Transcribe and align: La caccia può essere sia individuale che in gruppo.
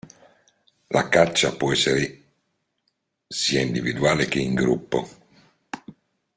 La 0.87 1.07
caccia 1.09 1.53
può 1.55 1.71
essere 1.71 2.23
sia 3.27 3.61
individuale 3.61 4.25
che 4.25 4.39
in 4.39 4.55
gruppo. 4.55 5.07